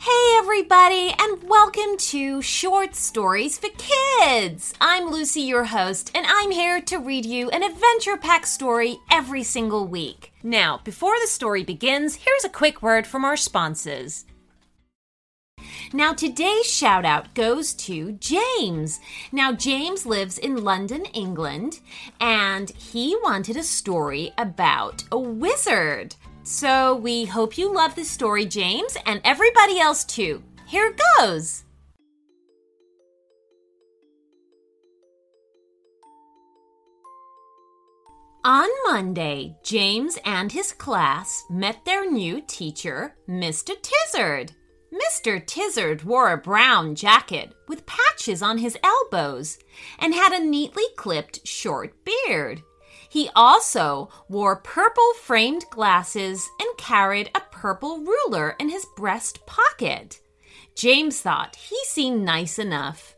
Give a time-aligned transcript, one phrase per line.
[0.00, 4.74] Hey, everybody, and welcome to Short Stories for Kids.
[4.80, 9.44] I'm Lucy, your host, and I'm here to read you an adventure packed story every
[9.44, 10.32] single week.
[10.42, 14.26] Now, before the story begins, here's a quick word from our sponsors.
[15.92, 19.00] Now, today's shout out goes to James.
[19.30, 21.80] Now, James lives in London, England,
[22.20, 26.16] and he wanted a story about a wizard.
[26.44, 30.42] So we hope you love this story, James, and everybody else too.
[30.66, 31.64] Here goes.
[38.44, 43.72] On Monday, James and his class met their new teacher, Mr.
[43.80, 44.52] Tizard.
[44.92, 45.44] Mr.
[45.44, 49.58] Tizard wore a brown jacket with patches on his elbows
[49.98, 52.62] and had a neatly clipped short beard.
[53.14, 60.20] He also wore purple framed glasses and carried a purple ruler in his breast pocket.
[60.74, 63.14] James thought he seemed nice enough.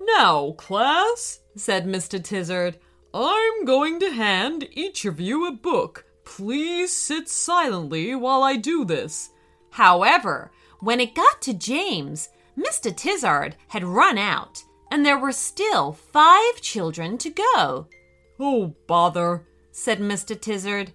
[0.00, 2.20] Now, class, said Mr.
[2.20, 2.80] Tizard,
[3.14, 6.06] I'm going to hand each of you a book.
[6.24, 9.30] Please sit silently while I do this.
[9.70, 10.50] However,
[10.80, 12.92] when it got to James, Mr.
[12.92, 17.86] Tizard had run out, and there were still five children to go.
[18.42, 20.40] Oh, bother, said Mr.
[20.40, 20.92] Tizard.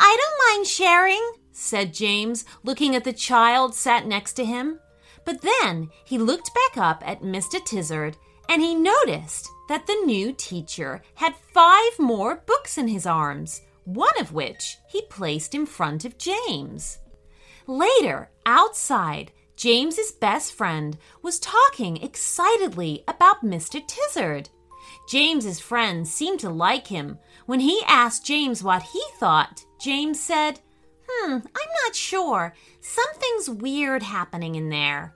[0.00, 4.80] I don't mind sharing, said James, looking at the child sat next to him.
[5.26, 7.62] But then he looked back up at Mr.
[7.62, 8.16] Tizard
[8.48, 14.18] and he noticed that the new teacher had five more books in his arms, one
[14.18, 16.98] of which he placed in front of James.
[17.66, 23.80] Later, outside, James's best friend was talking excitedly about Mr.
[23.86, 24.48] Tizard.
[25.12, 27.18] James's friends seemed to like him.
[27.44, 30.60] When he asked James what he thought, James said,
[31.06, 32.54] Hmm, I'm not sure.
[32.80, 35.14] Something's weird happening in there.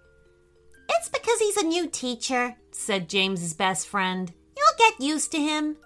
[0.90, 4.30] It's because he's a new teacher, said James's best friend.
[4.54, 5.78] You'll get used to him.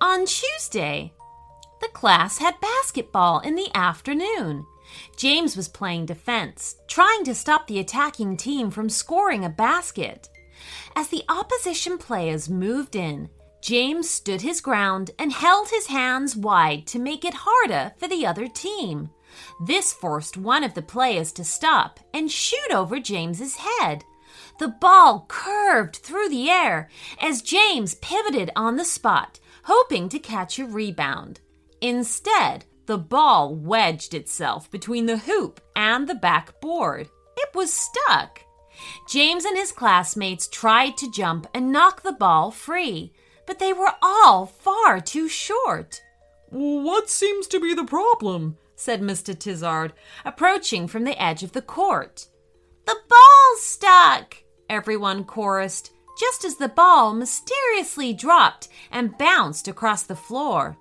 [0.00, 1.12] On Tuesday,
[1.80, 4.66] the class had basketball in the afternoon.
[5.16, 10.28] James was playing defense, trying to stop the attacking team from scoring a basket.
[10.96, 13.28] As the opposition players moved in,
[13.62, 18.26] James stood his ground and held his hands wide to make it harder for the
[18.26, 19.10] other team.
[19.66, 24.04] This forced one of the players to stop and shoot over James's head.
[24.58, 26.88] The ball curved through the air
[27.20, 31.40] as James pivoted on the spot, hoping to catch a rebound.
[31.80, 37.08] Instead, the ball wedged itself between the hoop and the backboard.
[37.36, 38.42] It was stuck.
[39.08, 43.12] James and his classmates tried to jump and knock the ball free,
[43.46, 46.02] but they were all far too short.
[46.50, 48.56] What seems to be the problem?
[48.76, 49.38] said Mr.
[49.38, 49.92] Tizard,
[50.24, 52.26] approaching from the edge of the court.
[52.86, 54.36] The ball's stuck,
[54.68, 60.76] everyone chorused, just as the ball mysteriously dropped and bounced across the floor.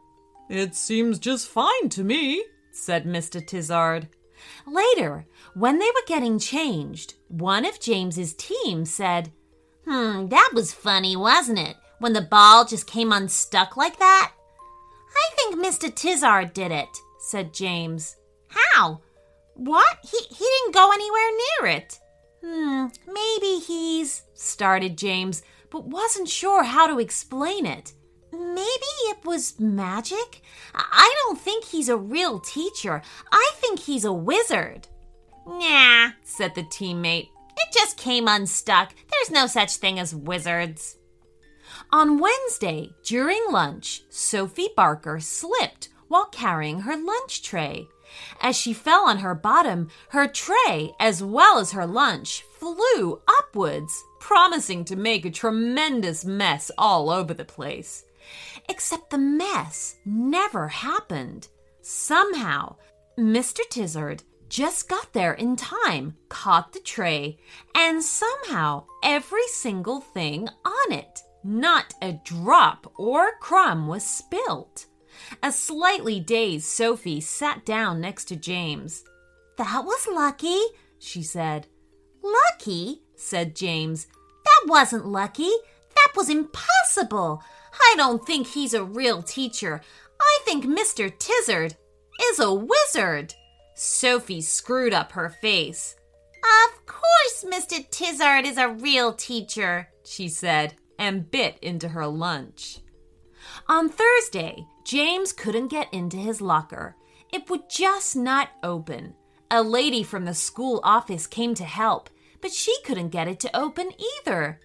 [0.49, 3.45] It seems just fine to me, said Mr.
[3.45, 4.07] Tizard.
[4.65, 9.31] Later, when they were getting changed, one of James's team said,
[9.85, 11.75] Hmm, that was funny, wasn't it?
[11.99, 14.31] When the ball just came unstuck like that?
[15.15, 15.93] I think Mr.
[15.93, 16.89] Tizard did it,
[17.19, 18.15] said James.
[18.47, 19.01] How?
[19.55, 19.97] What?
[20.03, 21.99] He, he didn't go anywhere near it.
[22.43, 27.93] Hmm, maybe he's, started James, but wasn't sure how to explain it.
[28.39, 30.41] Maybe it was magic?
[30.73, 33.01] I don't think he's a real teacher.
[33.33, 34.87] I think he's a wizard.
[35.45, 37.27] Nah, said the teammate.
[37.57, 38.93] It just came unstuck.
[39.11, 40.95] There's no such thing as wizards.
[41.91, 47.87] On Wednesday, during lunch, Sophie Barker slipped while carrying her lunch tray.
[48.41, 54.03] As she fell on her bottom, her tray, as well as her lunch, flew upwards,
[54.19, 58.05] promising to make a tremendous mess all over the place.
[58.67, 61.47] Except the mess never happened.
[61.81, 62.75] Somehow,
[63.17, 63.61] Mr.
[63.69, 67.37] Tizard just got there in time, caught the tray,
[67.75, 74.87] and somehow every single thing on it, not a drop or crumb was spilt.
[75.43, 79.03] A slightly dazed Sophie sat down next to James.
[79.57, 80.59] That was lucky,
[80.97, 81.67] she said.
[82.23, 83.03] Lucky?
[83.15, 84.07] said James.
[84.45, 85.51] That wasn't lucky.
[85.95, 87.43] That was impossible.
[87.81, 89.81] I don't think he's a real teacher.
[90.21, 91.11] I think Mr.
[91.17, 91.75] Tizard
[92.21, 93.33] is a wizard.
[93.75, 95.95] Sophie screwed up her face.
[96.67, 97.89] Of course, Mr.
[97.89, 102.79] Tizard is a real teacher, she said, and bit into her lunch.
[103.67, 106.95] On Thursday, James couldn't get into his locker.
[107.31, 109.15] It would just not open.
[109.51, 112.09] A lady from the school office came to help,
[112.41, 114.59] but she couldn't get it to open either.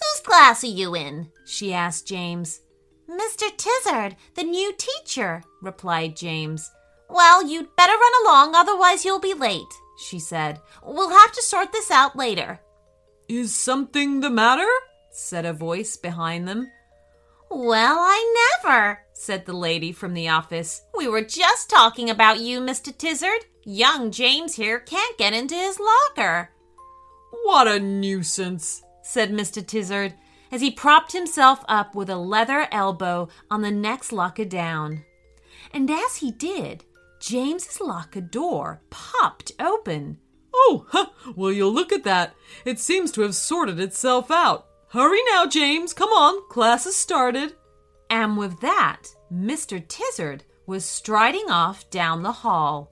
[0.00, 1.30] Whose class are you in?
[1.44, 2.60] she asked James.
[3.08, 3.50] Mr.
[3.56, 6.70] Tizard, the new teacher, replied James.
[7.08, 9.62] Well, you'd better run along, otherwise you'll be late,
[9.98, 10.60] she said.
[10.84, 12.60] We'll have to sort this out later.
[13.28, 14.68] Is something the matter?
[15.10, 16.70] said a voice behind them.
[17.50, 20.82] Well, I never, said the lady from the office.
[20.96, 22.96] We were just talking about you, Mr.
[22.96, 23.44] Tizard.
[23.64, 26.50] Young James here can't get into his locker.
[27.44, 29.66] What a nuisance, said Mr.
[29.66, 30.14] Tizard
[30.52, 35.04] as he propped himself up with a leather elbow on the next locker down.
[35.72, 36.84] And as he did,
[37.20, 40.18] James's locker door popped open.
[40.52, 41.06] Oh, huh,
[41.36, 42.34] will you look at that?
[42.64, 44.66] It seems to have sorted itself out.
[44.88, 45.92] Hurry now, James.
[45.92, 47.54] Come on, class has started.
[48.08, 49.02] And with that,
[49.32, 49.86] Mr.
[49.86, 52.89] Tizard was striding off down the hall.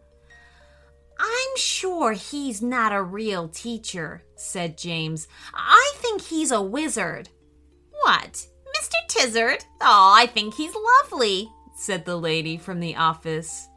[1.38, 5.28] I'm sure he's not a real teacher, said James.
[5.54, 7.28] I think he's a wizard.
[8.02, 8.46] What?
[8.76, 8.96] Mr.
[9.08, 9.64] Tizard?
[9.80, 13.68] Oh, I think he's lovely, said the lady from the office.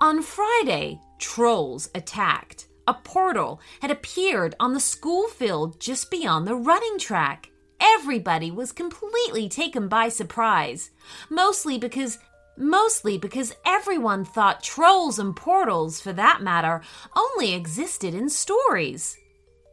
[0.00, 2.68] On Friday, trolls attacked.
[2.86, 7.50] A portal had appeared on the school field just beyond the running track.
[7.80, 10.90] Everybody was completely taken by surprise,
[11.30, 12.18] mostly because
[12.56, 16.82] mostly because everyone thought trolls and portals, for that matter,
[17.16, 19.16] only existed in stories.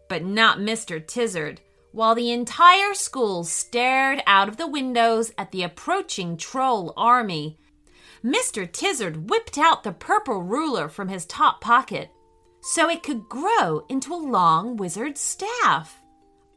[0.09, 1.05] But not Mr.
[1.05, 1.61] Tizard.
[1.91, 7.57] While the entire school stared out of the windows at the approaching troll army,
[8.23, 8.71] Mr.
[8.71, 12.09] Tizard whipped out the purple ruler from his top pocket
[12.61, 16.01] so it could grow into a long wizard staff.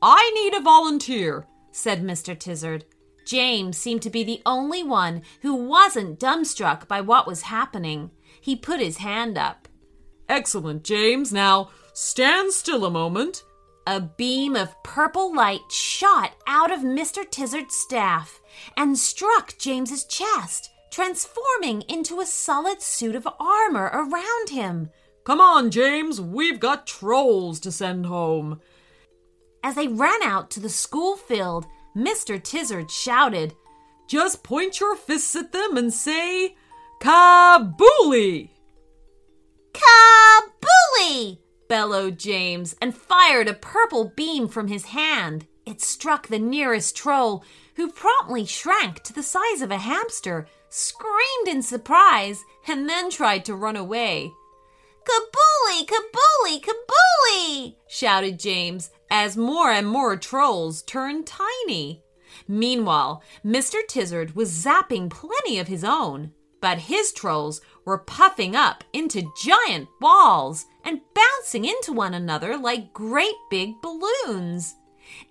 [0.03, 2.37] I need a volunteer, said Mr.
[2.39, 2.85] Tizard.
[3.31, 8.11] James seemed to be the only one who wasn't dumbstruck by what was happening.
[8.41, 9.69] He put his hand up.
[10.29, 11.33] Excellent, James.
[11.33, 13.45] Now stand still a moment.
[13.87, 17.23] A beam of purple light shot out of Mr.
[17.31, 18.41] Tizard's staff
[18.77, 24.91] and struck James's chest, transforming into a solid suit of armor around him.
[25.23, 28.61] Come on, James, we've got trolls to send home.
[29.63, 32.43] As they ran out to the school field, Mr.
[32.43, 33.55] Tizard shouted,
[34.09, 36.57] Just point your fists at them and say,
[37.01, 38.51] Kabooly!
[39.73, 41.39] Kabooly!
[41.69, 45.47] bellowed James and fired a purple beam from his hand.
[45.65, 47.45] It struck the nearest troll,
[47.77, 53.45] who promptly shrank to the size of a hamster, screamed in surprise, and then tried
[53.45, 54.33] to run away.
[55.05, 57.77] Kabooly, kabooly, kabooly!
[57.89, 62.03] shouted James as more and more trolls turned tiny.
[62.47, 63.79] Meanwhile, Mr.
[63.87, 69.89] Tizard was zapping plenty of his own, but his trolls were puffing up into giant
[70.01, 74.75] balls and bouncing into one another like great big balloons.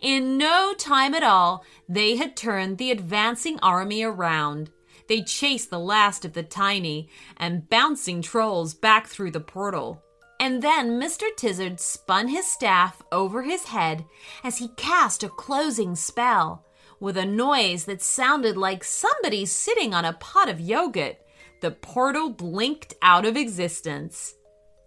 [0.02, 4.72] In no time at all, they had turned the advancing army around.
[5.08, 10.04] They chased the last of the tiny and bouncing trolls back through the portal.
[10.39, 11.25] And then Mr.
[11.36, 14.06] Tizard spun his staff over his head
[14.44, 16.65] as he cast a closing spell.
[17.00, 21.18] With a noise that sounded like somebody sitting on a pot of yogurt,
[21.61, 24.35] the portal blinked out of existence.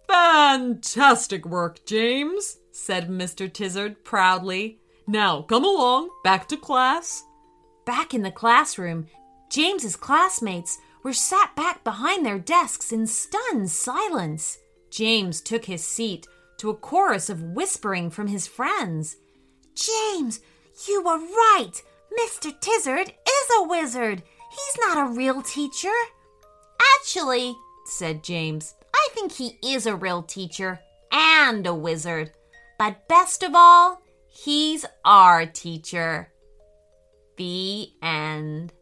[0.07, 3.51] Fantastic work, James, said Mr.
[3.51, 4.79] Tizard proudly.
[5.07, 7.23] Now come along, back to class.
[7.85, 9.07] Back in the classroom,
[9.49, 14.57] James's classmates were sat back behind their desks in stunned silence.
[14.93, 19.17] James took his seat to a chorus of whispering from his friends.
[19.73, 20.39] James,
[20.87, 21.81] you were right.
[22.21, 22.53] Mr.
[22.61, 24.21] Tizard is a wizard.
[24.51, 25.89] He's not a real teacher.
[26.99, 30.79] Actually, said James, I think he is a real teacher
[31.11, 32.31] and a wizard.
[32.77, 36.31] But best of all, he's our teacher.
[37.37, 38.73] The end.